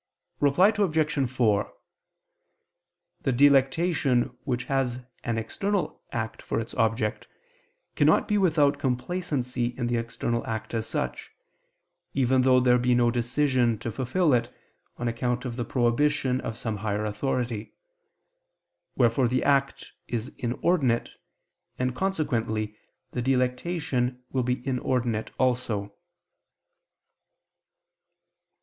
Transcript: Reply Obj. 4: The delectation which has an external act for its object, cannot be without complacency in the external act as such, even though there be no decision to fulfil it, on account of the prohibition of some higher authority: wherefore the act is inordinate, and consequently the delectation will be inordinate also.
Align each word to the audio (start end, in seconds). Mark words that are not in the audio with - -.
Reply 0.39 0.73
Obj. 0.75 1.29
4: 1.29 1.73
The 3.21 3.31
delectation 3.31 4.35
which 4.45 4.63
has 4.63 5.01
an 5.23 5.37
external 5.37 6.01
act 6.11 6.41
for 6.41 6.59
its 6.59 6.73
object, 6.73 7.27
cannot 7.95 8.27
be 8.27 8.39
without 8.39 8.79
complacency 8.79 9.67
in 9.77 9.85
the 9.85 9.97
external 9.97 10.43
act 10.47 10.73
as 10.73 10.87
such, 10.87 11.29
even 12.15 12.41
though 12.41 12.59
there 12.59 12.79
be 12.79 12.95
no 12.95 13.11
decision 13.11 13.77
to 13.77 13.91
fulfil 13.91 14.33
it, 14.33 14.51
on 14.97 15.07
account 15.07 15.45
of 15.45 15.55
the 15.55 15.63
prohibition 15.63 16.41
of 16.41 16.57
some 16.57 16.77
higher 16.77 17.05
authority: 17.05 17.75
wherefore 18.95 19.27
the 19.27 19.43
act 19.43 19.91
is 20.07 20.29
inordinate, 20.39 21.11
and 21.77 21.95
consequently 21.95 22.75
the 23.11 23.21
delectation 23.21 24.23
will 24.31 24.41
be 24.41 24.65
inordinate 24.67 25.29
also. 25.37 25.93